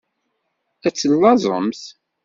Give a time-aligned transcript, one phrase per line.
[0.87, 1.81] Ad tellaẓemt.